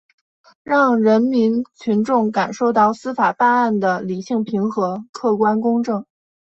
[0.63, 6.03] 让人民群众感受到司法办案的理性平和、客观公正